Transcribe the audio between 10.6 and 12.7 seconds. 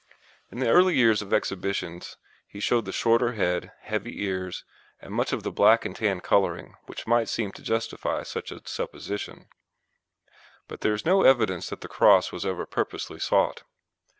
but there is no evidence that the cross was ever